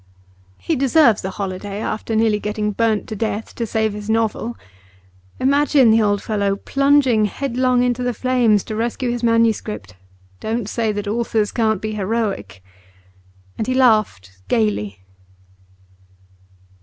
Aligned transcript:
'He 0.57 0.75
deserves 0.75 1.23
a 1.23 1.29
holiday 1.29 1.79
after 1.79 2.15
nearly 2.15 2.39
getting 2.39 2.71
burnt 2.71 3.07
to 3.09 3.15
death 3.15 3.53
to 3.53 3.67
save 3.67 3.93
his 3.93 4.09
novel. 4.09 4.57
Imagine 5.39 5.91
the 5.91 6.01
old 6.01 6.23
fellow 6.23 6.55
plunging 6.55 7.25
headlong 7.25 7.83
into 7.83 8.01
the 8.01 8.11
flames 8.11 8.63
to 8.63 8.75
rescue 8.75 9.11
his 9.11 9.21
manuscript! 9.21 9.93
Don't 10.39 10.67
say 10.67 10.91
that 10.91 11.07
authors 11.07 11.51
can't 11.51 11.83
be 11.83 11.91
heroic!' 11.93 12.63
And 13.59 13.67
he 13.67 13.75
laughed 13.75 14.31
gaily. 14.47 15.01